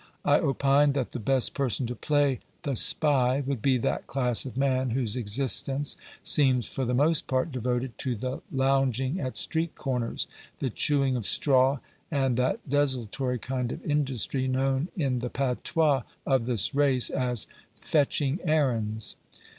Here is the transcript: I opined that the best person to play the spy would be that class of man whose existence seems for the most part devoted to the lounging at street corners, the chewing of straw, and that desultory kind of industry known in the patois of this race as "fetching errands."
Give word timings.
I 0.25 0.39
opined 0.39 0.95
that 0.95 1.11
the 1.11 1.19
best 1.19 1.53
person 1.53 1.85
to 1.85 1.93
play 1.93 2.39
the 2.63 2.75
spy 2.75 3.43
would 3.45 3.61
be 3.61 3.77
that 3.77 4.07
class 4.07 4.45
of 4.45 4.57
man 4.57 4.89
whose 4.89 5.15
existence 5.15 5.95
seems 6.23 6.67
for 6.67 6.85
the 6.85 6.95
most 6.95 7.27
part 7.27 7.51
devoted 7.51 7.95
to 7.99 8.15
the 8.15 8.41
lounging 8.51 9.19
at 9.19 9.37
street 9.37 9.75
corners, 9.75 10.27
the 10.57 10.71
chewing 10.71 11.15
of 11.15 11.27
straw, 11.27 11.77
and 12.09 12.35
that 12.37 12.67
desultory 12.67 13.37
kind 13.37 13.71
of 13.71 13.85
industry 13.85 14.47
known 14.47 14.87
in 14.97 15.19
the 15.19 15.29
patois 15.29 16.01
of 16.25 16.45
this 16.45 16.73
race 16.73 17.11
as 17.11 17.45
"fetching 17.79 18.39
errands." 18.43 19.17